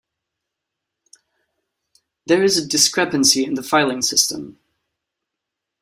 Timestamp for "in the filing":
3.45-4.01